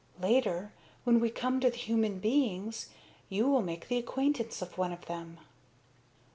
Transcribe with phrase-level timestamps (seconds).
[0.19, 0.73] Later,
[1.03, 2.89] when we come to the human beings,
[3.29, 5.37] you will make the acquaintance of one of them."